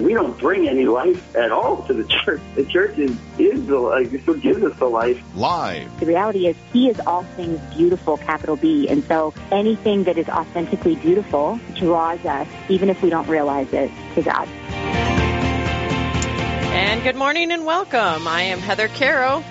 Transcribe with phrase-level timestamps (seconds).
[0.00, 2.40] We don't bring any life at all to the church.
[2.54, 4.12] The church is, is the life.
[4.14, 5.22] It's what gives us the life.
[5.34, 6.00] Live.
[6.00, 8.88] The reality is he is all things beautiful, capital B.
[8.88, 13.90] And so anything that is authentically beautiful draws us, even if we don't realize it,
[14.14, 14.48] to God.
[16.72, 18.26] And good morning and welcome.
[18.26, 19.44] I am Heather Carroll.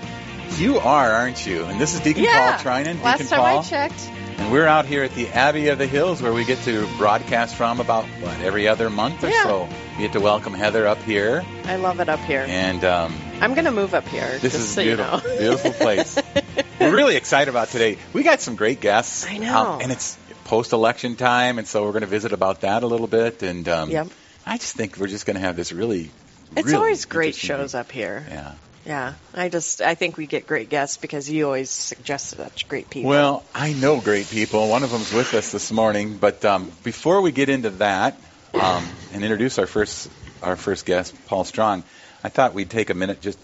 [0.56, 1.64] You are, aren't you?
[1.64, 2.56] And this is Deacon yeah.
[2.56, 2.84] Paul Trinan.
[2.94, 3.58] Deacon Last time Paul.
[3.60, 4.10] I checked.
[4.40, 7.54] And we're out here at the Abbey of the Hills where we get to broadcast
[7.54, 9.44] from about, what, every other month or Yeah.
[9.44, 9.68] so.
[9.96, 11.44] We get to welcome Heather up here.
[11.64, 12.46] I love it up here.
[12.48, 14.26] And um, I'm going to move up here.
[14.38, 15.18] this just is so beautiful.
[15.20, 15.38] You know.
[15.40, 16.18] beautiful place.
[16.80, 17.98] we're really excited about today.
[18.14, 19.26] We got some great guests.
[19.26, 19.72] I know.
[19.74, 22.86] Um, and it's post election time, and so we're going to visit about that a
[22.86, 23.42] little bit.
[23.42, 24.08] And um, Yep.
[24.46, 26.10] I just think we're just going to have this really.
[26.56, 28.24] It's really always great shows up here.
[28.28, 28.52] Yeah.
[28.86, 29.14] Yeah.
[29.34, 33.10] I just I think we get great guests because you always suggest such great people.
[33.10, 34.68] Well, I know great people.
[34.68, 36.16] One of them's with us this morning.
[36.16, 38.18] But um, before we get into that
[38.54, 40.08] um, and introduce our first
[40.42, 41.84] our first guest, Paul Strong,
[42.24, 43.38] I thought we'd take a minute just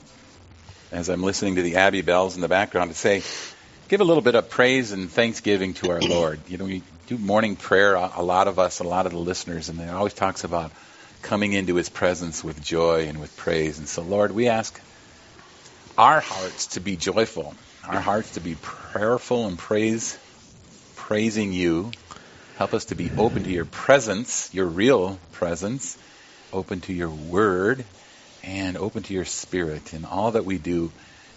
[0.90, 3.22] as I'm listening to the Abbey bells in the background to say,
[3.88, 6.40] give a little bit of praise and thanksgiving to our Lord.
[6.48, 7.94] You know, we do morning prayer.
[7.94, 10.72] A lot of us, a lot of the listeners, and it always talks about
[11.22, 13.78] coming into His presence with joy and with praise.
[13.78, 14.80] And so, Lord, we ask
[15.98, 17.54] our hearts to be joyful,
[17.88, 20.18] our hearts to be prayerful and praise,
[20.96, 21.90] praising you.
[22.56, 25.96] Help us to be open to your presence, your real presence,
[26.52, 27.84] open to your word,
[28.42, 29.94] and open to your spirit.
[29.94, 30.90] In all that we do,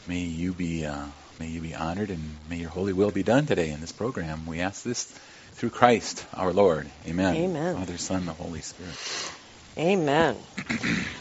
[0.08, 1.06] may you be uh,
[1.40, 4.46] may you be honored, and may your holy will be done today in this program.
[4.46, 5.06] We ask this
[5.54, 6.90] through Christ our Lord.
[7.08, 7.36] Amen.
[7.36, 7.76] Amen.
[7.76, 8.96] Father, Son, the Holy Spirit.
[9.80, 10.36] Amen.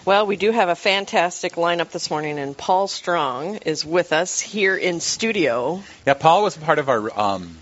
[0.04, 4.40] well, we do have a fantastic lineup this morning, and Paul Strong is with us
[4.40, 5.80] here in studio.
[6.04, 7.56] Yeah, Paul was part of our um,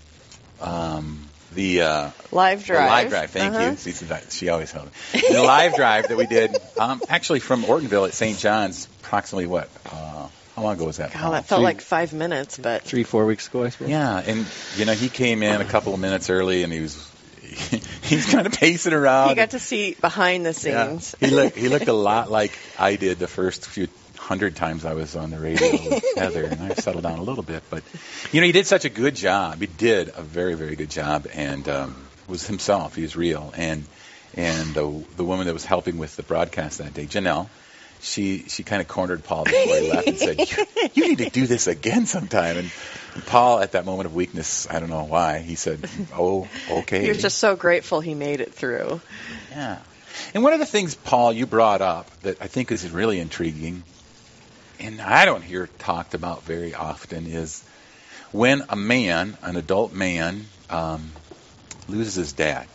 [0.59, 2.89] um, the uh, Live The drive.
[2.89, 3.69] live drive, thank Uh-huh.
[3.71, 3.77] you.
[3.77, 3.93] She,
[4.31, 5.21] she always held me.
[5.31, 8.37] The live drive that we did, um, actually from Ortonville at St.
[8.39, 9.69] John's, approximately what?
[9.85, 11.13] Uh, how long ago was that?
[11.13, 11.31] God, Paul?
[11.33, 13.89] that felt Three- like five minutes, but three, four weeks ago, I suppose.
[13.89, 16.95] Yeah, and you know he came in a couple of minutes early, and he was
[18.15, 19.29] he's kind of pacing around.
[19.29, 20.87] you got to see behind the Yeah.
[20.89, 21.15] scenes.
[21.19, 23.87] He looked he looked a lot like I did the first few
[24.17, 27.43] hundred times I was on the radio with Heather, and I've settled down a little
[27.43, 27.63] bit.
[27.69, 27.83] But
[28.31, 29.59] you know, he did such a good job.
[29.61, 31.95] He did a very very good job, and um,
[32.27, 32.95] was himself.
[32.95, 33.83] He was real, and
[34.33, 37.47] and the the woman that was helping with the broadcast that day, Janelle.
[37.99, 41.29] She she kind of cornered Paul before he left and said, you, "You need to
[41.29, 42.71] do this again sometime." And
[43.25, 47.15] Paul, at that moment of weakness, I don't know why, he said, "Oh, okay." You're
[47.15, 49.01] just so grateful he made it through.
[49.49, 49.79] Yeah.
[50.33, 53.83] And one of the things, Paul, you brought up that I think is really intriguing,
[54.79, 57.63] and I don't hear talked about very often, is
[58.31, 61.11] when a man, an adult man, um,
[61.87, 62.67] loses his dad.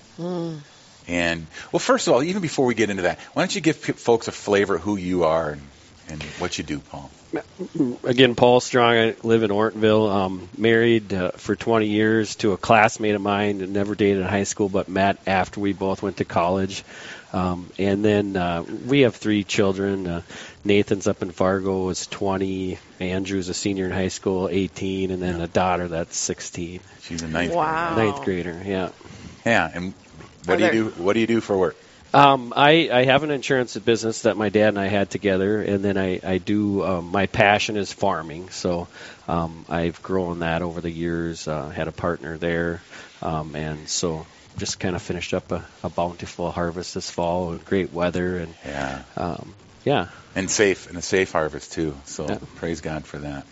[1.08, 3.82] And, well, first of all, even before we get into that, why don't you give
[3.82, 5.62] p- folks a flavor of who you are and,
[6.08, 7.10] and what you do, Paul?
[8.04, 8.94] Again, Paul Strong.
[8.96, 10.10] I live in Ortonville.
[10.12, 13.58] Um, married uh, for 20 years to a classmate of mine.
[13.58, 16.84] that Never dated in high school, but met after we both went to college.
[17.32, 20.06] Um, and then uh, we have three children.
[20.06, 20.22] Uh,
[20.64, 22.78] Nathan's up in Fargo is 20.
[23.00, 27.28] Andrew's a senior in high school, 18, and then a daughter that's 16, She's a
[27.28, 27.94] ninth Wow.
[27.94, 28.10] grader.
[28.12, 28.62] ninth grader.
[28.64, 28.88] Yeah.
[29.46, 29.94] Yeah, and
[30.44, 30.84] what do you do?
[31.02, 31.76] What do you do for work?
[32.14, 35.82] Um, I, I have an insurance business that my dad and I had together, and
[35.82, 36.84] then I, I do.
[36.84, 38.86] Um, my passion is farming, so
[39.28, 41.48] um, I've grown that over the years.
[41.48, 42.82] Uh, had a partner there,
[43.22, 44.26] um, and so
[44.58, 48.54] just kind of finished up a, a bountiful harvest this fall with great weather, and
[48.66, 49.02] Yeah.
[49.16, 49.54] um,
[49.84, 51.96] yeah, and safe and a safe harvest too.
[52.04, 52.38] So Yeah.
[52.56, 53.46] praise God for that.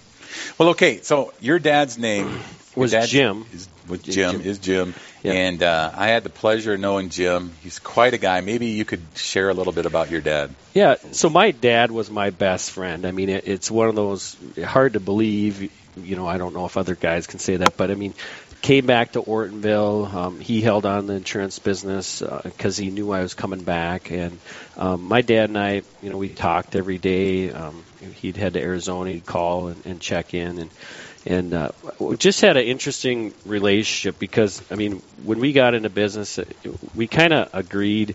[0.58, 1.00] Well, okay.
[1.00, 2.38] So your dad's name
[2.76, 3.46] Was dad's- Jim.
[3.54, 4.40] Is, was Jim, Jim.
[4.42, 5.32] is Jim, Yeah.
[5.32, 7.52] and uh, I had the pleasure of knowing Jim.
[7.62, 8.40] He's quite a guy.
[8.40, 10.54] Maybe you could share a little bit about your dad.
[10.72, 13.04] Yeah, so my dad was my best friend.
[13.04, 15.70] I mean, it, it's one of those hard to believe.
[15.96, 18.14] You know, I don't know if other guys can say that, but I mean,
[18.62, 20.12] came back to Ortonville.
[20.12, 24.10] Um, he held on the insurance business because he knew I was coming back.
[24.10, 24.38] And
[24.76, 27.50] um, my dad and I, you know, we talked every day.
[27.50, 27.84] Um,
[28.16, 30.70] he'd head to Arizona, he'd call and, and check in, and
[31.26, 35.90] and uh, we just had an interesting relationship because I mean, when we got into
[35.90, 36.44] business, uh,
[36.94, 38.14] we kind of agreed.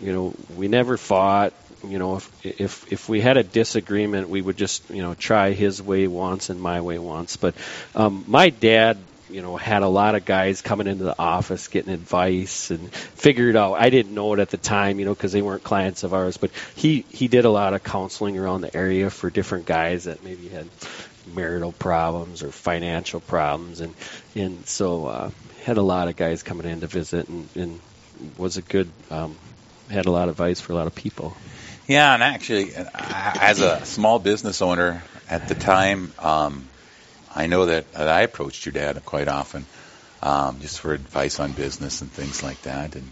[0.00, 1.52] You know, we never fought.
[1.84, 5.52] You know, if if if we had a disagreement, we would just you know try
[5.52, 7.36] his way once and my way once.
[7.36, 7.54] But
[7.94, 8.98] um, my dad
[9.30, 13.56] you know, had a lot of guys coming into the office getting advice and figured
[13.56, 13.74] out.
[13.74, 16.36] I didn't know it at the time, you know, because they weren't clients of ours.
[16.36, 20.24] But he he did a lot of counseling around the area for different guys that
[20.24, 20.66] maybe had
[21.34, 23.94] marital problems or financial problems, and
[24.34, 25.30] and so uh,
[25.64, 27.80] had a lot of guys coming in to visit, and, and
[28.36, 29.36] was a good um,
[29.90, 31.36] had a lot of advice for a lot of people.
[31.86, 36.68] Yeah, and actually, as a small business owner at the time, um,
[37.34, 39.64] I know that, that I approached your dad quite often,
[40.22, 43.10] um, just for advice on business and things like that, and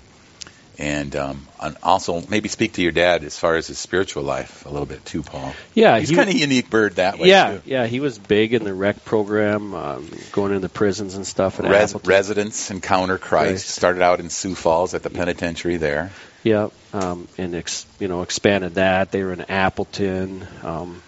[0.79, 4.67] and, um, and also maybe speak to your dad as far as his spiritual life
[4.67, 5.55] a little bit too, Paul.
[5.75, 7.29] Yeah, he's he- kind of a unique bird that way.
[7.29, 7.63] Yeah, too.
[7.65, 11.59] yeah, he was big in the REC program, um, going into prisons and stuff.
[11.61, 13.49] At Res- residents encounter Christ.
[13.65, 13.69] Christ.
[13.69, 16.11] Started out in Sioux Falls at the penitentiary there.
[16.43, 19.11] Yeah, um, and ex, you know expanded that.
[19.11, 20.47] They were in Appleton.
[20.63, 21.03] Um,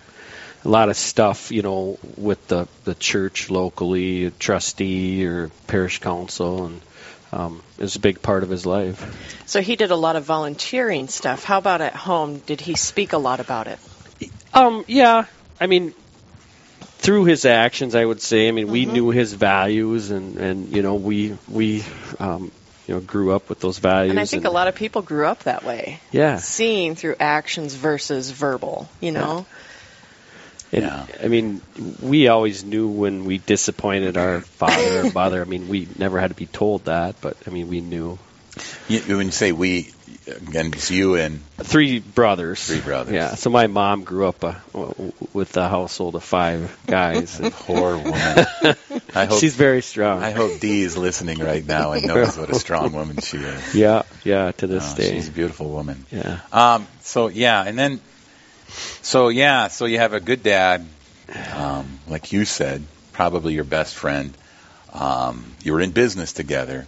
[0.65, 6.67] a lot of stuff, you know, with the the church locally, trustee or parish council,
[6.67, 6.81] and
[7.33, 9.43] um, was a big part of his life.
[9.47, 11.45] So he did a lot of volunteering stuff.
[11.45, 12.39] How about at home?
[12.39, 13.79] Did he speak a lot about it?
[14.55, 15.27] Um, yeah,
[15.61, 15.95] I mean,
[16.99, 18.49] through his actions, I would say.
[18.49, 21.85] I mean, we knew his values, and and you know, we we
[22.19, 22.51] um,
[22.87, 24.11] you know grew up with those values.
[24.11, 26.01] And I think a lot of people grew up that way.
[26.11, 26.39] Yeah.
[26.39, 29.47] Seeing through actions versus verbal, you know?
[30.73, 31.07] And, Yeah.
[31.23, 31.61] I mean,
[32.03, 35.41] we always knew when we disappointed our father or mother.
[35.41, 38.19] I mean, we never had to be told that, but I mean, we knew.
[38.89, 39.93] You, when you say we,
[40.27, 42.65] again, it's you and Three brothers.
[42.67, 43.15] Three brothers.
[43.15, 43.35] Yeah.
[43.37, 44.55] So my mom grew up uh,
[45.33, 47.39] with a household of five guys.
[47.39, 48.47] and poor woman.
[49.15, 50.23] I hope She's very strong.
[50.23, 53.75] I hope Dee is listening right now and knows what a strong woman she is.
[53.75, 54.53] yeah, yeah.
[54.53, 55.13] To this Oh, day.
[55.13, 56.05] she's a beautiful woman.
[56.11, 56.41] Yeah.
[56.53, 58.01] Um, so yeah, and then,
[58.69, 60.87] so yeah, so you have a good dad,
[61.55, 64.35] um, like you said, probably your best friend.
[64.93, 66.87] Um, you were in business together.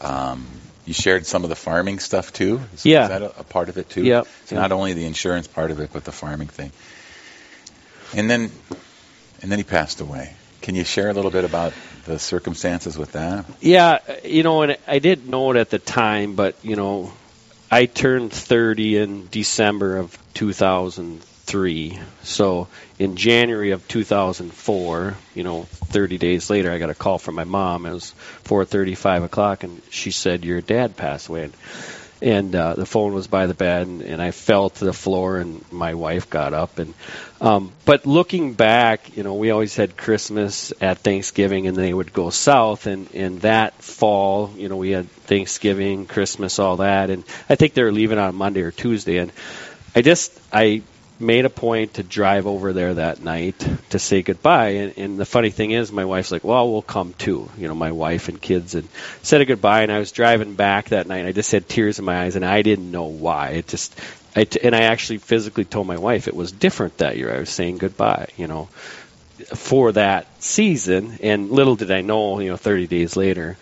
[0.00, 0.46] Um,
[0.84, 2.60] you shared some of the farming stuff too.
[2.74, 3.04] Is, Yeah.
[3.04, 4.02] is that a, a part of it too?
[4.04, 4.26] Yep.
[4.46, 6.72] So not only the insurance part of it, but the farming thing.
[8.14, 8.50] And then,
[9.40, 10.34] and then he passed away.
[10.60, 11.72] Can you share a little bit about
[12.06, 13.44] the circumstances with that?
[13.60, 17.12] Yeah, you know, and I didn't know it at the time, but you know,
[17.74, 21.98] I turned 30 in December of 2003.
[22.22, 22.68] So
[23.00, 27.42] in January of 2004, you know, 30 days later, I got a call from my
[27.42, 27.84] mom.
[27.86, 31.56] It was 4:30, 5 o'clock, and she said, "Your dad passed away." And,
[32.22, 35.38] and uh, the phone was by the bed, and, and I fell to the floor,
[35.38, 36.78] and my wife got up.
[36.78, 36.94] And
[37.44, 42.14] um, but looking back, you know, we always had Christmas at Thanksgiving, and they would
[42.14, 42.86] go south.
[42.86, 47.10] And and that fall, you know, we had Thanksgiving, Christmas, all that.
[47.10, 49.30] And I think they were leaving on Monday or Tuesday, and
[49.94, 50.80] I just I
[51.20, 53.58] made a point to drive over there that night
[53.90, 54.70] to say goodbye.
[54.70, 57.74] And, and the funny thing is, my wife's like, "Well, we'll come too." You know,
[57.74, 58.88] my wife and kids and
[59.22, 59.82] said a goodbye.
[59.82, 61.18] And I was driving back that night.
[61.18, 63.50] And I just had tears in my eyes, and I didn't know why.
[63.50, 63.94] It just,
[64.36, 67.34] I t- and I actually physically told my wife it was different that year.
[67.34, 68.28] I was saying goodbye.
[68.36, 68.68] You know,
[69.54, 71.18] for that season.
[71.22, 73.56] And little did I know, you know, 30 days later.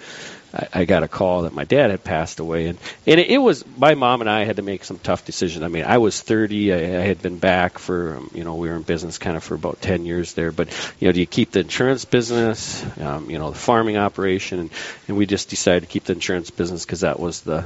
[0.54, 3.38] I, I got a call that my dad had passed away, and and it, it
[3.38, 5.64] was my mom and I had to make some tough decisions.
[5.64, 6.74] I mean, I was 30.
[6.74, 9.42] I, I had been back for um, you know we were in business kind of
[9.42, 10.52] for about 10 years there.
[10.52, 10.68] But
[11.00, 12.84] you know, do you keep the insurance business?
[12.98, 14.70] Um, you know, the farming operation, and,
[15.08, 17.64] and we just decided to keep the insurance business because that was the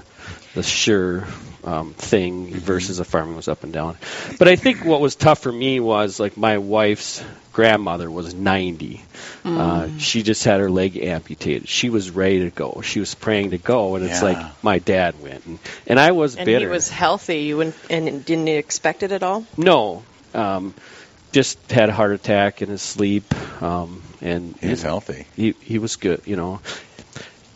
[0.56, 1.25] the sure
[1.64, 3.97] um, thing versus the farming was up and down.
[4.38, 9.02] But I think what was tough for me was like my wife's grandmother was 90.
[9.45, 11.69] Uh, she just had her leg amputated.
[11.69, 12.81] She was ready to go.
[12.83, 14.28] She was praying to go, and it's Yeah.
[14.28, 16.66] like my dad went, and, and I was And bitter.
[16.66, 17.40] he was healthy.
[17.42, 19.45] You wouldn't, and didn't expect it at all?
[19.57, 20.02] no,
[20.35, 20.75] um,
[21.33, 23.25] just had a heart attack in his sleep,
[23.62, 25.26] um, and He was and healthy.
[25.37, 26.23] he he was good.
[26.26, 26.61] You know,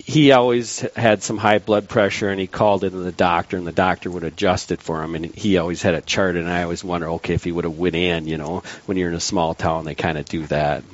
[0.04, 3.72] he always had some high blood pressure, and he called into the doctor, and the
[3.72, 6.82] doctor would adjust it for him, and he always had a chart And I always
[6.82, 9.54] wonder, okay, if he would have went in, you know, when you're in a small
[9.54, 10.84] town, they kind of do that.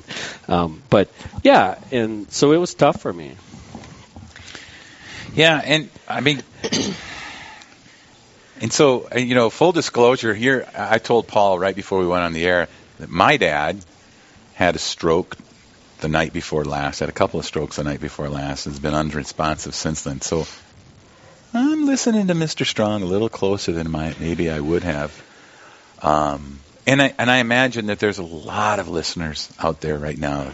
[0.47, 1.09] Um, but
[1.43, 3.35] yeah, and so it was tough for me.
[5.33, 6.41] Yeah, and I mean,
[8.61, 12.23] and so uh, you know, full disclosure here, I told Paul right before we went
[12.23, 12.67] on the air
[12.99, 13.77] that my dad
[14.55, 15.37] had a stroke
[15.99, 16.99] the night before last.
[16.99, 18.65] Had a couple of strokes the night before last.
[18.65, 20.21] Has been unresponsive since then.
[20.21, 20.45] So
[21.53, 22.65] I'm listening to Mr.
[22.65, 25.23] Strong a little closer than my maybe I would have.
[26.01, 30.17] Um, and I and I imagine that there's a lot of listeners out there right
[30.17, 30.51] now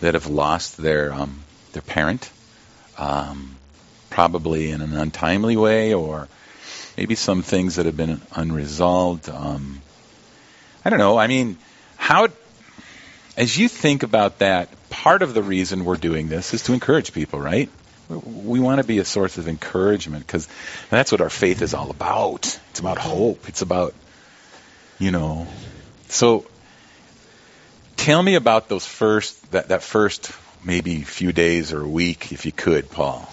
[0.00, 1.42] that have lost their um,
[1.72, 2.30] their parent.
[2.98, 3.56] Um,
[4.10, 6.28] probably in an untimely way or
[6.96, 9.28] maybe some things that have been unresolved.
[9.28, 9.80] Um,
[10.84, 11.16] I don't know.
[11.16, 11.56] I mean,
[11.96, 12.28] how,
[13.36, 17.12] as you think about that part of the reason we're doing this is to encourage
[17.12, 17.70] people, right?
[18.08, 20.48] We want to be a source of encouragement because
[20.90, 22.58] that's what our faith is all about.
[22.70, 23.48] It's about hope.
[23.48, 23.94] It's about,
[24.98, 25.46] you know.
[26.08, 26.44] So,
[27.96, 30.32] tell me about those first that that first
[30.64, 33.28] maybe few days or a week, if you could, Paul.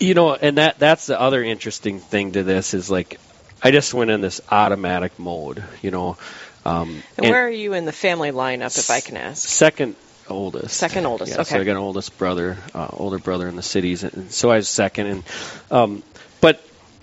[0.00, 3.20] You know, and that that's the other interesting thing to this is like,
[3.62, 5.62] I just went in this automatic mode.
[5.82, 6.16] You know.
[6.64, 9.46] Um, and, and where are you in the family lineup, if I can ask?
[9.46, 9.96] Second
[10.28, 10.76] oldest.
[10.76, 11.32] Second oldest.
[11.32, 11.50] Yeah, okay.
[11.50, 14.56] So I got an oldest brother, uh, older brother in the cities, and so I
[14.56, 15.06] was second.
[15.06, 15.24] And
[15.70, 16.02] um,
[16.40, 16.62] but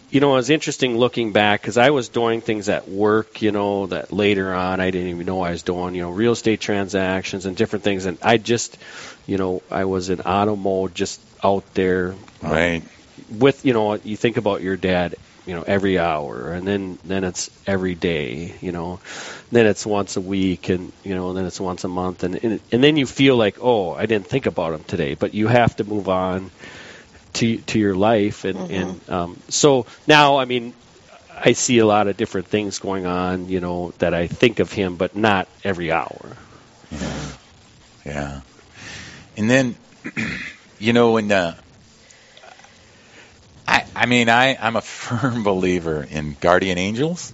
[0.09, 3.51] you know, it was interesting looking back because I was doing things at work, you
[3.51, 6.59] know, that later on I didn't even know I was doing, you know, real estate
[6.59, 8.77] transactions and different things, and I just,
[9.25, 12.11] you know, I was in auto mode, just out there,
[12.43, 12.83] um, right.
[13.29, 15.15] With you know, you think about your dad
[15.51, 19.01] you know every hour and then then it's every day you know.
[19.51, 22.61] Then it's once a week and you know then it's once a month and and,
[22.71, 25.75] and then you feel like oh I didn't think about him today but you have
[25.75, 26.51] to move on
[27.33, 28.73] to to your life and mm-hmm.
[28.73, 30.73] and um, so now I mean
[31.37, 34.71] I see a lot of different things going on you know that I think of
[34.71, 36.37] him but not every hour.
[36.91, 37.31] Yeah.
[38.05, 38.41] Yeah.
[39.35, 39.75] And then
[40.79, 41.57] you know when uh,
[43.67, 47.31] I, I mean, I, I'm a firm believer in guardian angels,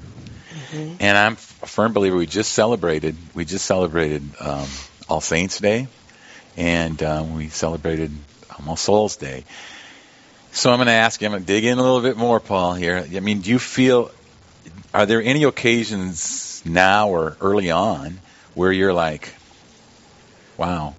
[0.71, 0.95] mm-hmm.
[0.99, 2.15] and I'm a firm believer.
[2.15, 4.67] We just celebrated, we just celebrated um,
[5.09, 5.87] All Saints Day,
[6.55, 8.11] and um, we celebrated
[8.57, 9.43] um, All Souls Day.
[10.51, 11.27] So I'm going to ask you.
[11.27, 12.73] I'm going to dig in a little bit more, Paul.
[12.73, 14.11] Here, I mean, do you feel?
[14.93, 18.19] Are there any occasions now or early on
[18.55, 19.33] where you're like,
[20.57, 20.95] "Wow,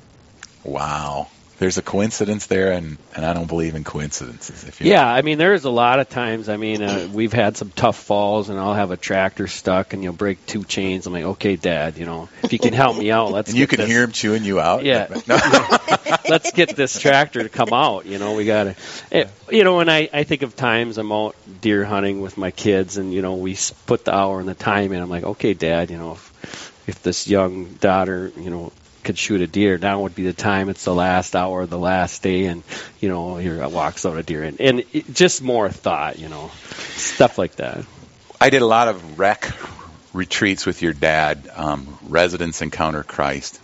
[0.62, 1.28] wow"?
[1.58, 4.62] There's a coincidence there, and, and I don't believe in coincidences.
[4.64, 6.48] If you yeah, I mean, there's a lot of times.
[6.48, 10.02] I mean, uh, we've had some tough falls, and I'll have a tractor stuck, and
[10.02, 11.06] you'll break two chains.
[11.06, 13.50] I'm like, okay, Dad, you know, if you can help me out, let's.
[13.50, 13.88] and you can this.
[13.88, 14.84] hear him chewing you out.
[14.84, 15.08] Yeah.
[15.26, 15.36] No.
[16.28, 18.06] let's get this tractor to come out.
[18.06, 18.76] You know, we got to.
[19.12, 22.50] Eh, you know, and I I think of times I'm out deer hunting with my
[22.50, 25.02] kids, and you know, we put the hour and the time in.
[25.02, 28.72] I'm like, okay, Dad, you know, if, if this young daughter, you know,
[29.04, 30.68] could shoot a deer, now would be the time.
[30.68, 32.62] It's the last hour, the last day, and
[33.00, 36.50] you know, here walks out a deer, and, and it, just more thought, you know,
[36.96, 37.84] stuff like that.
[38.40, 39.52] I did a lot of REC
[40.12, 43.60] retreats with your dad, um, residents encounter Christ,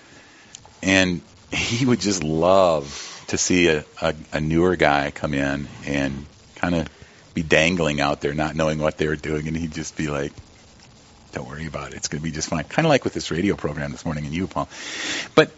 [0.83, 1.21] and
[1.53, 6.27] he would just love to see a, a, a newer guy come in and
[6.57, 6.89] kind of
[7.35, 10.33] be dangling out there, not knowing what they were doing, and he'd just be like,
[11.35, 11.97] don't worry about it.
[11.97, 12.65] It's going to be just fine.
[12.65, 14.69] Kind of like with this radio program this morning and you, Paul.
[15.35, 15.51] But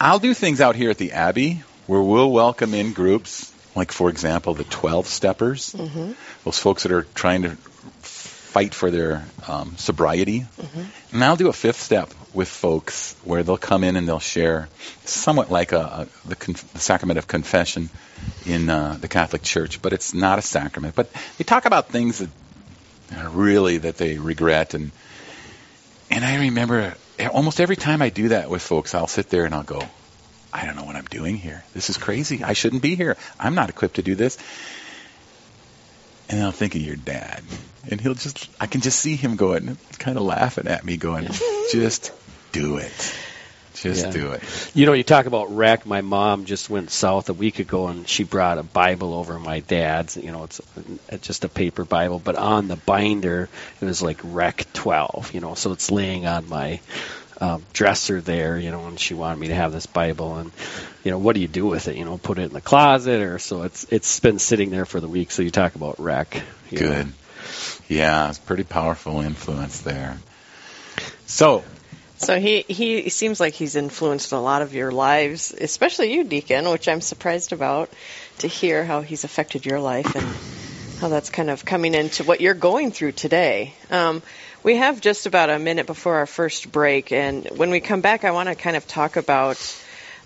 [0.00, 4.08] I'll do things out here at the Abbey where we'll welcome in groups, like, for
[4.08, 6.12] example, the 12 steppers, mm-hmm.
[6.44, 10.40] those folks that are trying to fight for their um, sobriety.
[10.40, 11.14] Mm-hmm.
[11.14, 14.68] And I'll do a fifth step with folks where they'll come in and they'll share,
[15.04, 17.90] somewhat like a, a the, con- the, sacrament of confession
[18.46, 20.94] in uh, the Catholic Church, but it's not a sacrament.
[20.94, 22.30] But they talk about things that
[23.10, 24.74] Uh, really that they regret.
[24.74, 24.92] And
[26.10, 29.44] and I remember eh, almost every time I do that with folks, I'll sit there
[29.44, 29.82] and I'll go,
[30.52, 31.64] I don't know what I'm doing here.
[31.72, 32.44] This is crazy.
[32.44, 33.16] I shouldn't be here.
[33.40, 34.38] I'm not equipped to do this.
[36.28, 37.42] And I'll think of your dad,
[37.90, 41.28] and he'll just, I can just see him going, kind of laughing at me, going,
[41.72, 42.10] just
[42.52, 43.14] do it.
[43.82, 44.12] Just yeah.
[44.12, 44.42] do it.
[44.74, 45.86] You know, you talk about REC.
[45.86, 49.58] My mom just went south a week ago, and she brought a Bible over my
[49.58, 50.16] dad's.
[50.16, 50.60] You know, it's
[51.26, 53.48] just a paper Bible, but on the binder
[53.80, 55.34] it was like REC 12.
[55.34, 56.78] You know, so it's laying on my
[57.40, 58.56] um, dresser there.
[58.56, 60.52] You know, and she wanted me to have this Bible, and
[61.02, 61.96] you know, what do you do with it?
[61.96, 65.00] You know, put it in the closet, or so it's it's been sitting there for
[65.00, 65.32] the week.
[65.32, 66.40] So you talk about REC.
[66.70, 67.06] Good.
[67.06, 67.12] Know.
[67.88, 70.18] Yeah, it's pretty powerful influence there.
[71.26, 71.64] So
[72.22, 76.68] so he he seems like he's influenced a lot of your lives, especially you, Deacon,
[76.68, 77.90] which I'm surprised about
[78.38, 80.26] to hear how he's affected your life and
[81.00, 83.74] how that's kind of coming into what you're going through today.
[83.90, 84.22] Um,
[84.62, 88.24] we have just about a minute before our first break, and when we come back,
[88.24, 89.58] I want to kind of talk about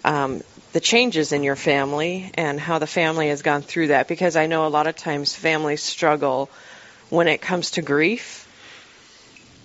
[0.04, 0.42] um,
[0.74, 4.46] the changes in your family and how the family has gone through that, because I
[4.46, 6.50] know a lot of times families struggle
[7.08, 8.42] when it comes to grief.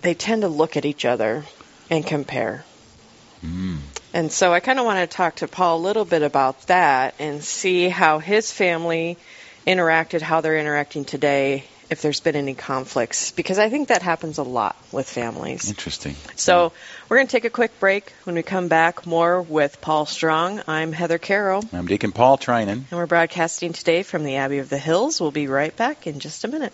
[0.01, 1.43] They tend to look at each other
[1.91, 2.63] and compare.
[3.45, 3.77] Mm.
[4.13, 7.15] And so I kind of want to talk to Paul a little bit about that
[7.19, 9.17] and see how his family
[9.67, 14.37] interacted, how they're interacting today, if there's been any conflicts, because I think that happens
[14.37, 15.69] a lot with families.
[15.69, 16.15] Interesting.
[16.35, 16.71] So
[17.09, 18.13] we're going to take a quick break.
[18.23, 20.61] When we come back, more with Paul Strong.
[20.67, 21.63] I'm Heather Carroll.
[21.73, 22.69] I'm Deacon Paul Trinan.
[22.69, 25.19] And we're broadcasting today from the Abbey of the Hills.
[25.19, 26.73] We'll be right back in just a minute.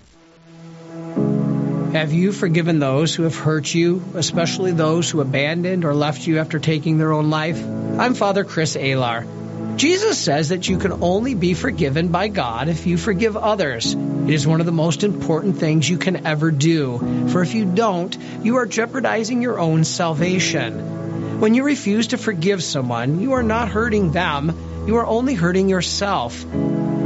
[1.93, 6.39] Have you forgiven those who have hurt you, especially those who abandoned or left you
[6.39, 7.61] after taking their own life?
[7.61, 9.27] I'm Father Chris Alar.
[9.75, 13.93] Jesus says that you can only be forgiven by God if you forgive others.
[13.93, 17.65] It is one of the most important things you can ever do, for if you
[17.65, 21.41] don't, you are jeopardizing your own salvation.
[21.41, 25.67] When you refuse to forgive someone, you are not hurting them, you are only hurting
[25.67, 26.45] yourself.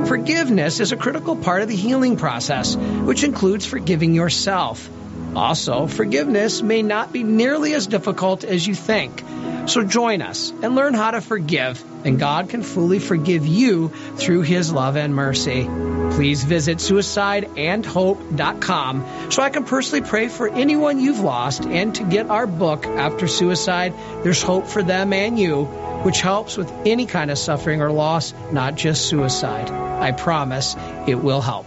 [0.08, 4.88] Forgiveness is a critical part of the healing process, which includes forgiving yourself.
[5.36, 9.24] Also, forgiveness may not be nearly as difficult as you think.
[9.66, 14.42] So join us and learn how to forgive, and God can fully forgive you through
[14.42, 15.68] His love and mercy.
[16.12, 22.30] Please visit suicideandhope.com so I can personally pray for anyone you've lost and to get
[22.30, 25.64] our book, After Suicide, There's Hope for Them and You,
[26.04, 29.85] which helps with any kind of suffering or loss, not just suicide.
[30.00, 30.76] I promise
[31.08, 31.66] it will help.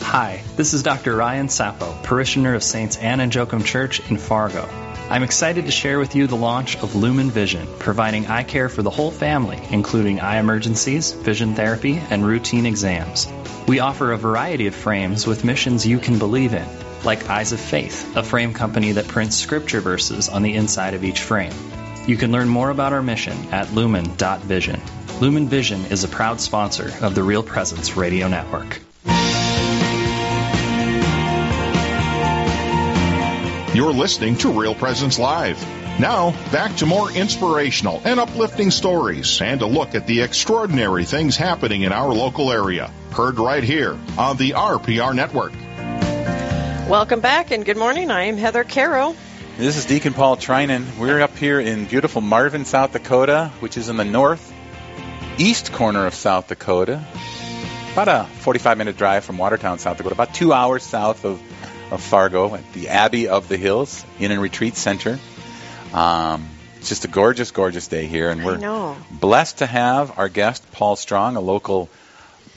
[0.00, 1.16] Hi, this is Dr.
[1.16, 4.68] Ryan Sappo, parishioner of Saints Anne and Joachim Church in Fargo.
[5.10, 8.82] I'm excited to share with you the launch of Lumen Vision, providing eye care for
[8.82, 13.30] the whole family, including eye emergencies, vision therapy, and routine exams.
[13.68, 16.66] We offer a variety of frames with missions you can believe in,
[17.04, 21.04] like Eyes of Faith, a frame company that prints scripture verses on the inside of
[21.04, 21.52] each frame.
[22.06, 24.80] You can learn more about our mission at lumen.vision.
[25.20, 28.80] Lumen Vision is a proud sponsor of the Real Presence Radio Network.
[33.74, 35.62] You're listening to Real Presence Live.
[36.00, 41.36] Now, back to more inspirational and uplifting stories and a look at the extraordinary things
[41.36, 42.90] happening in our local area.
[43.12, 45.52] Heard right here on the RPR Network.
[46.90, 48.10] Welcome back and good morning.
[48.10, 49.14] I am Heather Carroll.
[49.58, 50.98] This is Deacon Paul Trinan.
[50.98, 54.53] We're up here in beautiful Marvin, South Dakota, which is in the north
[55.38, 57.04] east corner of South Dakota.
[57.92, 61.40] About a 45 minute drive from Watertown, South Dakota, about two hours south of
[61.90, 65.18] of Fargo at the Abbey of the Hills Inn and Retreat Center.
[65.92, 70.70] Um, it's just a gorgeous, gorgeous day here, and we're blessed to have our guest
[70.72, 71.88] Paul Strong, a local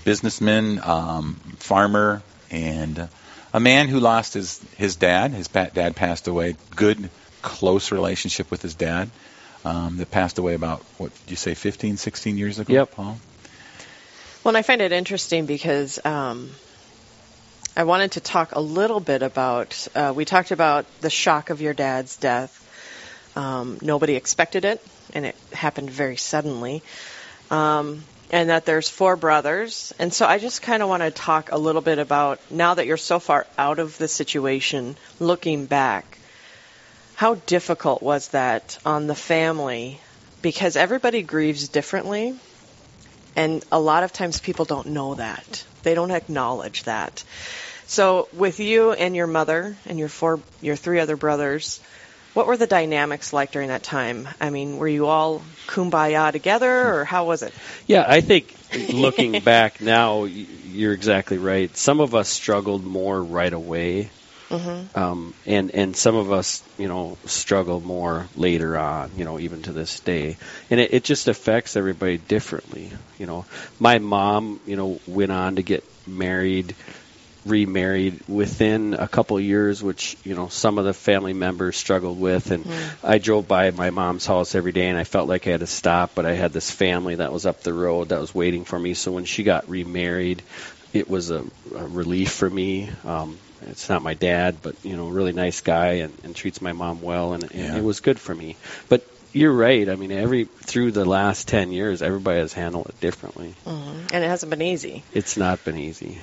[0.06, 3.10] businessman, um, farmer, and
[3.54, 5.32] a man who lost his his dad.
[5.32, 6.56] His dad passed away.
[6.76, 7.10] Good,
[7.42, 9.10] close relationship with his dad.
[9.68, 12.92] Um, that passed away about what did you say, 15, 16 years ago, yep.
[12.92, 13.18] Paul?
[14.42, 16.52] Well, and I find it interesting because um,
[17.76, 19.90] I wanted to talk a little bit about.
[19.94, 22.64] Uh, we talked about the shock of your dad's death.
[23.36, 24.82] Um, nobody expected it,
[25.14, 26.82] and it happened very suddenly.
[27.52, 29.94] Um, and that there's four brothers.
[30.00, 32.86] And so I just kind of want to talk a little bit about now that
[32.86, 36.18] you're so far out of the situation, looking back,
[37.18, 40.00] how difficult was that on the family?
[40.44, 42.36] Because everybody grieves differently.
[43.36, 45.66] And a lot of times people don't know that.
[45.82, 47.24] They don't acknowledge that.
[47.88, 51.80] So with you and your mother and your four your three other brothers,
[52.36, 54.28] what were the dynamics like during that time?
[54.40, 57.52] I mean, were you all kumbaya together or how was it?
[57.88, 58.54] Yeah, I think
[58.94, 61.76] looking back now, you're exactly right.
[61.76, 64.12] Some of us struggled more right away.
[64.50, 64.98] Mm-hmm.
[64.98, 69.64] Um, and and some of us, you know, struggle more later on, you know, even
[69.64, 70.38] to this day,
[70.70, 72.92] and it, it just affects everybody differently.
[73.20, 73.46] You know,
[73.80, 76.76] my mom, you know, went on to get married
[77.48, 82.52] remarried within a couple years, which you know some of the family members struggled with.
[82.52, 82.90] And mm.
[83.04, 85.68] I drove by my mom's house every day, and I felt like I had to
[85.68, 88.78] stop, but I had this family that was up the road that was waiting for
[88.78, 88.94] me.
[88.94, 90.44] So when she got remarried,
[90.94, 91.44] it was a,
[91.76, 92.90] a relief for me.
[93.04, 96.74] Um, it's not my dad, but you know, really nice guy and, and treats my
[96.74, 97.78] mom well, and, and yeah.
[97.78, 98.56] it was good for me.
[98.90, 99.88] But you're right.
[99.90, 104.08] I mean, every through the last ten years, everybody has handled it differently, mm-hmm.
[104.14, 105.04] and it hasn't been easy.
[105.14, 106.20] It's not been easy.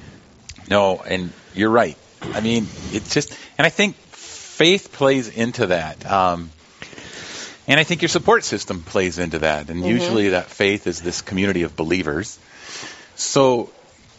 [0.70, 1.96] No, and you're right.
[2.22, 6.10] I mean, it's just, and I think faith plays into that.
[6.10, 6.50] Um,
[7.66, 9.68] and I think your support system plays into that.
[9.68, 9.90] And mm-hmm.
[9.90, 12.38] usually that faith is this community of believers.
[13.16, 13.70] So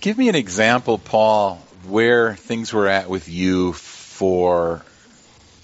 [0.01, 4.83] give me an example, Paul, where things were at with you for,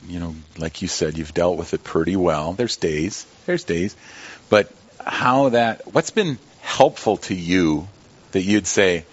[0.07, 2.53] you know, like you said, you've dealt with it pretty well.
[2.53, 3.95] There's days, there's days,
[4.49, 7.87] but how that, what's been helpful to you
[8.31, 9.05] that you'd say,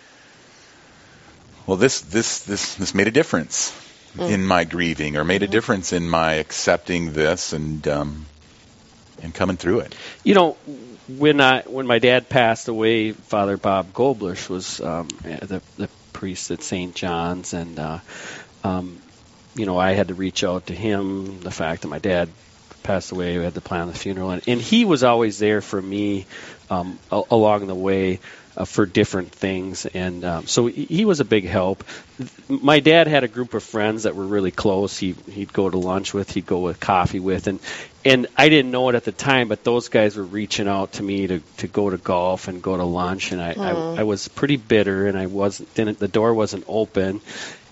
[1.67, 3.73] well, this this this this made a difference
[4.17, 4.31] mm.
[4.31, 5.53] in my grieving, or made a mm-hmm.
[5.53, 8.25] difference in my accepting this and um,
[9.23, 9.95] and coming through it.
[10.25, 10.53] You know,
[11.09, 15.89] when I when my dad passed away, Father Bob Goblish was um, the the
[16.19, 16.95] priest at St.
[16.97, 17.99] John's, and uh,
[18.65, 18.99] um,
[19.55, 21.41] you know I had to reach out to him.
[21.41, 22.29] The fact that my dad
[22.83, 25.81] passed away, we had to plan the funeral, and, and he was always there for
[25.81, 26.27] me
[26.71, 28.19] um, a- along the way
[28.57, 31.85] uh, for different things, and um, so he was a big help.
[32.49, 34.99] My dad had a group of friends that were really close.
[34.99, 37.61] He he'd go to lunch with, he'd go with coffee with, and
[38.05, 41.03] and I didn't know it at the time, but those guys were reaching out to
[41.03, 44.29] me to to go to golf and go to lunch, and I I, I was
[44.29, 47.21] pretty bitter, and I wasn't didn't the door wasn't open,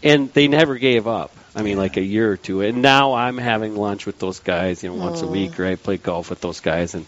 [0.03, 1.33] and they never gave up.
[1.57, 1.83] I mean, yeah.
[1.83, 4.97] like a year or two, and now I'm having lunch with those guys, you know,
[4.97, 5.83] once a week, right?
[5.83, 7.07] Play golf with those guys, and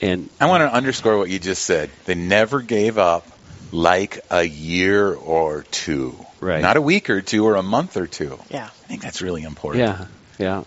[0.00, 1.90] and I want to underscore what you just said.
[2.04, 3.26] They never gave up
[3.72, 6.14] like a year or two.
[6.40, 6.62] Right.
[6.62, 8.38] Not a week or two or a month or two.
[8.50, 8.66] Yeah.
[8.66, 9.84] I think that's really important.
[9.84, 10.06] Yeah.
[10.38, 10.64] Yeah.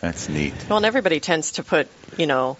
[0.00, 0.54] That's neat.
[0.68, 2.56] Well, and everybody tends to put, you know,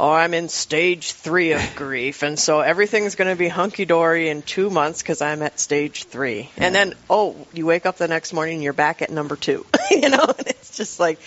[0.00, 4.28] oh, I'm in stage three of grief, and so everything's going to be hunky dory
[4.28, 6.50] in two months because I'm at stage three.
[6.56, 6.64] Yeah.
[6.64, 9.66] And then, oh, you wake up the next morning and you're back at number two.
[9.90, 11.18] you know, and it's just like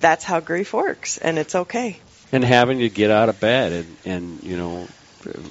[0.00, 2.00] that's how grief works, and it's okay
[2.32, 4.86] and having to get out of bed and and you know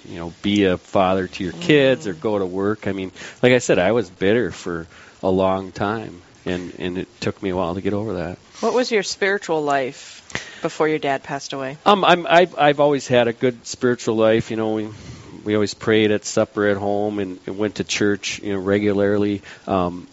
[0.07, 2.21] you know be a father to your kids or mm-hmm.
[2.21, 3.11] go to work i mean
[3.43, 4.87] like i said i was bitter for
[5.21, 8.73] a long time and and it took me a while to get over that what
[8.73, 10.17] was your spiritual life
[10.61, 14.51] before your dad passed away um i'm i've, I've always had a good spiritual life
[14.51, 14.89] you know we
[15.43, 19.41] we always prayed at supper at home and, and went to church you know regularly
[19.67, 20.07] um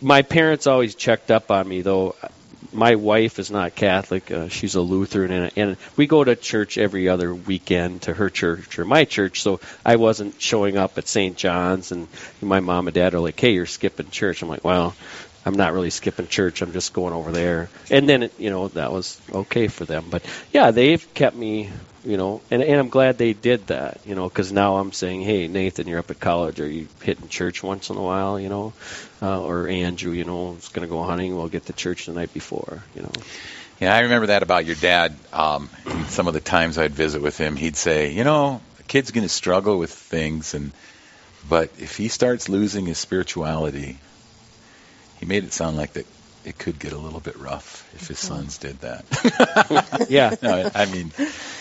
[0.00, 2.14] my parents always checked up on me though
[2.72, 4.30] my wife is not Catholic.
[4.30, 8.28] Uh, she's a Lutheran, and, and we go to church every other weekend to her
[8.28, 9.42] church or my church.
[9.42, 11.36] So I wasn't showing up at St.
[11.36, 12.06] John's, and
[12.40, 14.94] my mom and dad are like, "Hey, you're skipping church." I'm like, "Well,
[15.46, 16.60] I'm not really skipping church.
[16.60, 20.06] I'm just going over there." And then, you know, that was okay for them.
[20.10, 21.70] But yeah, they've kept me
[22.06, 25.22] you know, and, and I'm glad they did that, you know, because now I'm saying,
[25.22, 26.60] hey, Nathan, you're up at college.
[26.60, 28.74] Are you hitting church once in a while, you know,
[29.20, 31.36] uh, or Andrew, you know, is going to go hunting.
[31.36, 33.10] We'll get to church the night before, you know.
[33.80, 35.16] Yeah, I remember that about your dad.
[35.32, 35.68] Um,
[36.06, 39.24] some of the times I'd visit with him, he'd say, you know, the kid's going
[39.24, 40.70] to struggle with things, and
[41.48, 43.98] but if he starts losing his spirituality,
[45.18, 46.06] he made it sound like that
[46.44, 50.06] it could get a little bit rough if his sons did that.
[50.08, 51.12] yeah, no, I mean,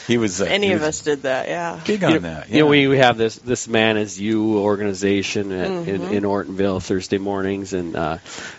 [0.07, 0.41] he was.
[0.41, 1.79] Uh, Any he of was us did that, yeah.
[1.85, 2.49] Big on you know, that.
[2.49, 2.55] Yeah.
[2.55, 5.89] You know, we, we have this this man is you organization at, mm-hmm.
[5.89, 8.17] in, in Ortonville Thursday mornings, and uh,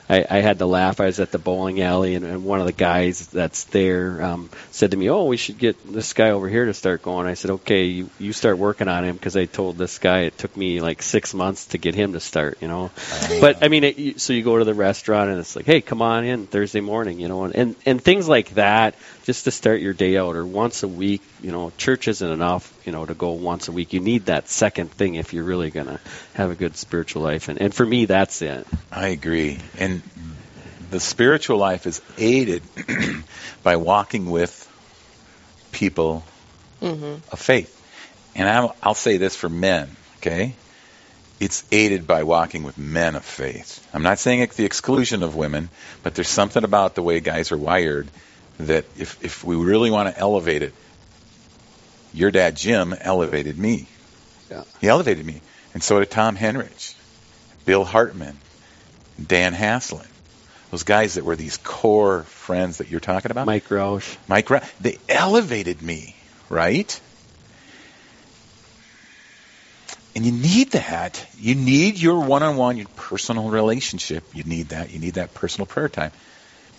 [0.08, 1.00] I, I had to laugh.
[1.00, 4.50] I was at the bowling alley, and, and one of the guys that's there um,
[4.70, 7.34] said to me, "Oh, we should get this guy over here to start going." I
[7.34, 10.56] said, "Okay, you, you start working on him," because I told this guy it took
[10.56, 12.58] me like six months to get him to start.
[12.60, 12.90] You know,
[13.40, 16.02] but I mean, it, so you go to the restaurant, and it's like, "Hey, come
[16.02, 19.80] on in Thursday morning," you know, and and, and things like that just to start
[19.80, 21.22] your day out or once a week.
[21.42, 23.92] You know, church isn't enough, you know, to go once a week.
[23.92, 26.00] You need that second thing if you're really going to
[26.34, 27.48] have a good spiritual life.
[27.48, 28.66] And, and for me, that's it.
[28.90, 29.58] I agree.
[29.78, 30.02] And
[30.90, 32.62] the spiritual life is aided
[33.62, 34.62] by walking with
[35.72, 36.24] people
[36.80, 37.14] mm-hmm.
[37.30, 37.72] of faith.
[38.34, 40.54] And I'll, I'll say this for men, okay?
[41.38, 43.86] It's aided by walking with men of faith.
[43.92, 45.68] I'm not saying it's the exclusion of women,
[46.02, 48.08] but there's something about the way guys are wired
[48.58, 50.72] that if, if we really want to elevate it,
[52.16, 53.86] your dad Jim elevated me.
[54.50, 54.64] Yeah.
[54.80, 55.40] He elevated me.
[55.74, 56.94] And so did Tom Henrich,
[57.64, 58.38] Bill Hartman,
[59.24, 60.06] Dan Haslin.
[60.70, 63.46] Those guys that were these core friends that you're talking about.
[63.46, 64.16] Mike Roush.
[64.26, 64.68] Mike Roush.
[64.80, 66.16] They elevated me,
[66.48, 67.00] right?
[70.16, 71.24] And you need that.
[71.38, 74.24] You need your one-on-one, your personal relationship.
[74.32, 74.90] You need that.
[74.90, 76.10] You need that personal prayer time.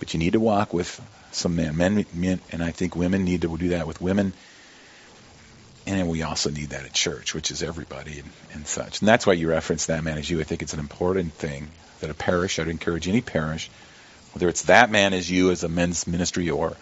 [0.00, 1.76] But you need to walk with some men.
[1.76, 4.32] Men, men and I think women need to do that with women.
[5.88, 9.00] And we also need that at church, which is everybody and, and such.
[9.00, 10.38] And that's why you reference that man is you.
[10.38, 11.68] I think it's an important thing
[12.00, 13.70] that a parish, I'd encourage any parish,
[14.34, 16.76] whether it's that man is you as a men's ministry or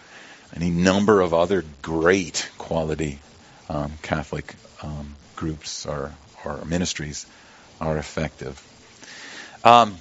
[0.57, 3.21] any number of other great quality
[3.69, 6.13] um, Catholic um, groups or,
[6.45, 7.27] or ministries
[7.81, 8.61] are effective.
[9.63, 9.97] Um,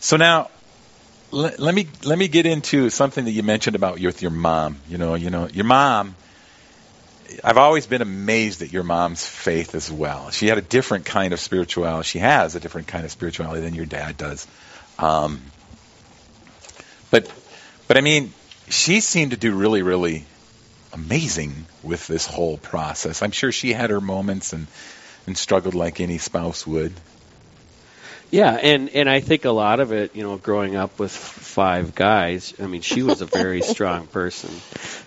[0.00, 0.48] so now
[1.32, 4.78] let, let, me let me get into something that you mentioned about with your mom.
[4.88, 6.14] You know, you know, your mom.
[7.42, 10.30] I've always been amazed at your mom's faith as well.
[10.30, 12.06] She had a different kind of spirituality.
[12.06, 14.46] She has a different kind of spirituality than your dad does.
[14.98, 15.42] Um,
[17.10, 17.30] but
[17.88, 18.32] but I mean,
[18.68, 20.24] she seemed to do really really
[20.92, 23.22] amazing with this whole process.
[23.22, 24.66] I'm sure she had her moments and
[25.26, 26.92] and struggled like any spouse would.
[28.30, 31.94] Yeah, and and I think a lot of it, you know, growing up with five
[31.94, 32.54] guys.
[32.60, 34.50] I mean, she was a very strong person,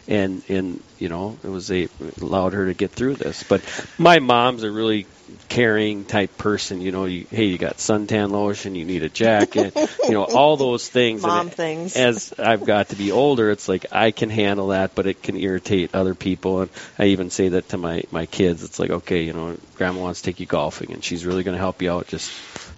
[0.07, 1.89] and and you know, it was a
[2.21, 3.43] allowed her to get through this.
[3.43, 3.61] But
[3.97, 5.05] my mom's a really
[5.47, 6.81] caring type person.
[6.81, 10.57] You know, you, hey, you got suntan lotion, you need a jacket, you know, all
[10.57, 11.21] those things.
[11.21, 11.95] Mom and things.
[11.95, 15.35] As I've got to be older, it's like I can handle that, but it can
[15.35, 16.61] irritate other people.
[16.61, 18.63] And I even say that to my my kids.
[18.63, 21.55] It's like, okay, you know, Grandma wants to take you golfing, and she's really going
[21.55, 22.07] to help you out.
[22.07, 22.31] Just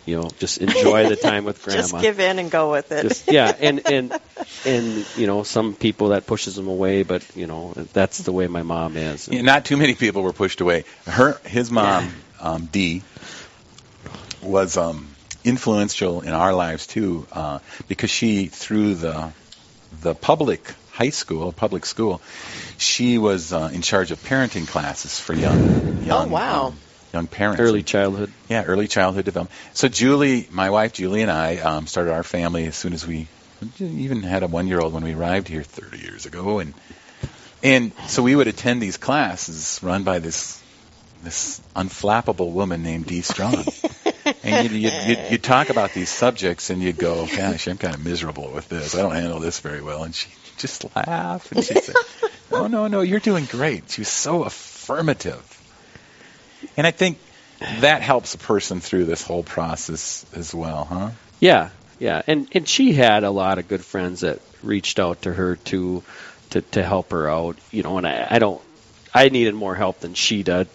[0.06, 1.82] you know, just enjoy the time with Grandma.
[1.82, 3.04] Just give in and go with it.
[3.04, 4.20] Just, yeah, and and
[4.66, 8.48] and you know, some people that pushes them away, but you know, that's the way
[8.48, 9.28] my mom is.
[9.28, 10.86] Yeah, not too many people were pushed away.
[11.06, 13.04] Her, his mom, um, Dee,
[14.44, 15.08] was um,
[15.44, 19.32] influential in our lives too, uh, because she through the
[20.02, 22.22] the public high school, public school,
[22.78, 26.66] she was uh, in charge of parenting classes for young young Oh, wow.
[26.68, 26.80] um,
[27.14, 27.62] young parents.
[27.62, 28.32] Early childhood.
[28.50, 29.58] Yeah, early childhood development.
[29.74, 33.28] So Julie, my wife Julie, and I um, started our family as soon as we
[33.80, 36.74] even had a one-year-old when we arrived here 30 years ago, and
[37.64, 40.62] and so we would attend these classes run by this
[41.24, 43.66] this unflappable woman named Dee Strong.
[44.44, 47.94] and you'd, you'd, you'd, you'd talk about these subjects, and you'd go, "Gosh, I'm kind
[47.94, 48.96] of miserable with this.
[48.96, 51.96] I don't handle this very well." And she just laugh, and she said,
[52.52, 55.61] "No, no, no, you're doing great." She was so affirmative,
[56.78, 57.20] and I think
[57.80, 61.12] that helps a person through this whole process as well, huh?
[61.40, 61.70] Yeah,
[62.00, 65.56] yeah, and and she had a lot of good friends that reached out to her
[65.56, 66.04] to
[66.52, 67.98] to to help her out, you know.
[67.98, 68.62] And I, I don't,
[69.14, 70.68] I needed more help than she did,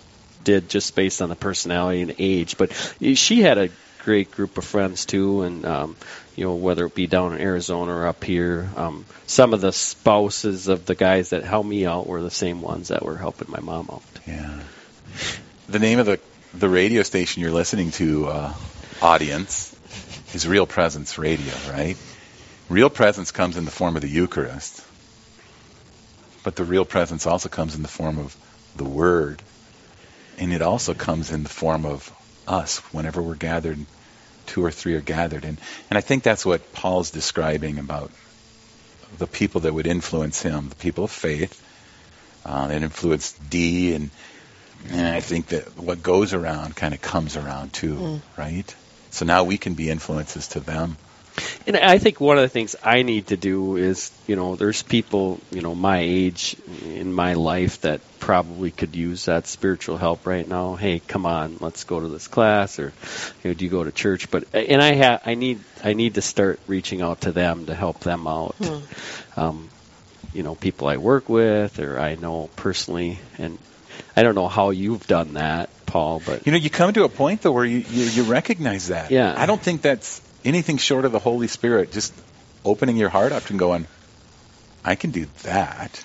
[0.44, 2.57] did just based on the personality and age.
[2.57, 2.72] But
[3.14, 3.70] she had a
[4.05, 5.96] great group of friends too, and um,
[6.37, 8.68] you know whether it be down in Arizona or up here.
[8.77, 12.62] Um, some of the spouses of the guys that helped me out were the same
[12.62, 14.03] ones that were helping my mom out.
[14.27, 14.61] Yeah.
[15.68, 16.20] The name of the
[16.55, 18.55] the radio station you're listening to, uh,
[19.02, 19.74] audience,
[20.33, 21.96] is Real Presence Radio, right?
[22.68, 24.85] Real presence comes in the form of the Eucharist,
[26.44, 28.37] but the real presence also comes in the form of
[28.76, 29.42] the Word,
[30.38, 32.12] and it also comes in the form of
[32.46, 33.79] us whenever we're gathered,
[34.46, 35.59] two or three are gathered, and
[35.90, 38.12] and I think that's what Paul's describing about
[39.18, 41.61] the people that would influence him, the people of faith,
[42.44, 44.11] uh, that influenced Dee and
[44.90, 48.20] and I think that what goes around kind of comes around too, Mm.
[48.37, 48.75] right?
[49.11, 50.96] So now we can be influences to them.
[51.66, 54.83] And I think one of the things I need to do is, you know, there's
[54.83, 60.27] people, you know, my age in my life that probably could use that spiritual help
[60.27, 60.77] right now.
[60.77, 62.92] Hey, come on, let's go to this class, or
[63.44, 64.31] you know, do you go to church?
[64.31, 67.75] But and I ha- I need I need to start reaching out to them to
[67.75, 68.55] help them out.
[68.55, 69.40] Hmm.
[69.40, 69.68] Um,
[70.33, 73.59] you know, people I work with or I know personally, and
[74.16, 77.09] I don't know how you've done that, Paul, but You know, you come to a
[77.09, 79.11] point though where you you, you recognize that.
[79.11, 79.35] Yeah.
[79.37, 82.14] I don't think that's anything short of the Holy Spirit just
[82.64, 83.87] opening your heart up and going,
[84.85, 86.04] I can do that,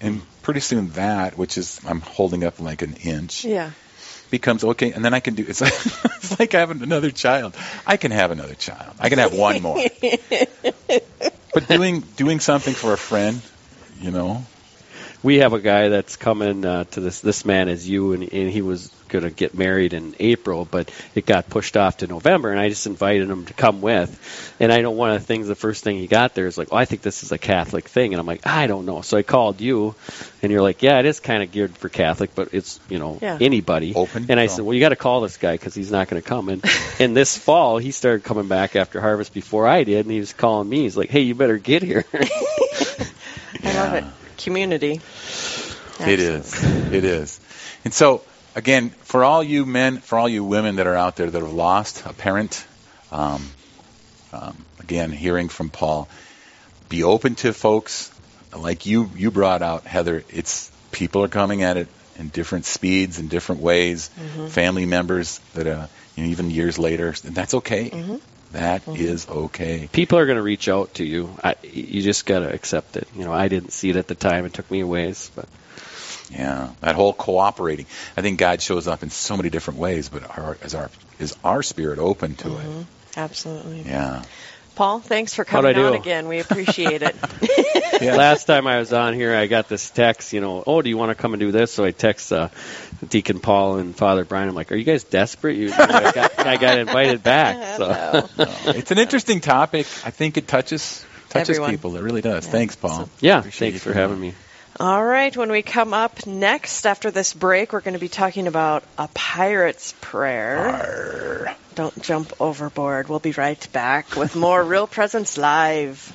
[0.00, 0.26] and hmm.
[0.42, 3.70] pretty soon that, which is I'm holding up like an inch, Yeah.
[4.30, 5.44] becomes okay, and then I can do.
[5.46, 5.72] It's like,
[6.16, 7.54] it's like having another child.
[7.86, 8.94] I can have another child.
[8.98, 9.78] I can have one more.
[11.54, 13.40] but doing doing something for a friend,
[14.00, 14.44] you know,
[15.22, 17.20] we have a guy that's coming uh, to this.
[17.20, 20.90] This man is you, and, and he was going to get married in April, but
[21.14, 24.54] it got pushed off to November, and I just invited him to come with.
[24.60, 26.68] And I know one of the things, the first thing he got there is like,
[26.72, 29.16] "Oh, I think this is a Catholic thing," and I'm like, "I don't know." So
[29.16, 29.94] I called you,
[30.42, 33.18] and you're like, "Yeah, it is kind of geared for Catholic, but it's you know
[33.22, 33.38] Yeah.
[33.40, 34.26] anybody." Open.
[34.28, 36.20] And I So- said, "Well, you got to call this guy because he's not going
[36.22, 36.64] to come." And
[37.00, 40.32] and this fall, he started coming back after harvest before I did, and he was
[40.32, 40.82] calling me.
[40.82, 44.04] He's like, "Hey, you better get here." I love it.
[44.38, 45.00] Community.
[46.00, 46.64] It is.
[46.92, 47.40] It is.
[47.84, 48.22] And so,
[48.54, 51.52] again, for all you men, for all you women that are out there that have
[51.52, 52.64] lost a parent,
[53.10, 53.42] um,
[54.32, 56.08] um, again, hearing from Paul,
[56.88, 58.10] be open to folks
[58.56, 60.24] like you you brought out, Heather.
[60.30, 64.10] It's people are coming at it in different speeds and different ways.
[64.18, 64.48] Mhm.
[64.48, 67.90] Family members that uh, you know, even years later, and that's okay.
[68.56, 69.86] That is okay.
[69.92, 71.36] people are going to reach out to you.
[71.44, 73.06] I, you just got to accept it.
[73.14, 74.46] You know, I didn't see it at the time.
[74.46, 75.46] It took me a ways, but
[76.30, 77.84] Yeah, that whole cooperating.
[78.16, 81.36] I think God shows up in so many different ways, but our, is our is
[81.44, 82.66] our spirit open to it?
[82.66, 82.86] Mhm.
[83.16, 83.82] Absolutely.
[83.82, 84.22] Yeah.
[84.74, 86.28] Paul, thanks for coming on again.
[86.28, 87.14] We appreciate it.
[88.00, 88.16] Yeah.
[88.16, 90.32] Last time I was on here, I got this text.
[90.32, 91.72] You know, oh, do you want to come and do this?
[91.72, 92.48] So I text uh,
[93.08, 94.48] Deacon Paul and Father Brian.
[94.48, 95.56] I'm like, are you guys desperate?
[95.56, 97.56] You, I, got, I got invited back.
[97.76, 98.28] So
[98.70, 99.86] it's an interesting topic.
[100.04, 101.70] I think it touches touches Everyone.
[101.70, 101.96] people.
[101.96, 102.46] It really does.
[102.46, 103.08] Thanks, Paul.
[103.20, 104.34] yeah, Appreciate thanks you for having me.
[104.78, 108.46] All right, when we come up next after this break, we're going to be talking
[108.46, 111.56] about a pirate's prayer.
[111.74, 113.08] Don't jump overboard.
[113.08, 116.12] We'll be right back with more Real Presence Live.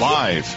[0.00, 0.56] Live,